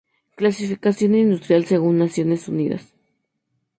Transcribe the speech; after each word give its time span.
Clasificación 0.35 1.13
industrial 1.13 1.65
según 1.65 1.99
Naciones 1.99 2.47
Unidas 2.47 2.91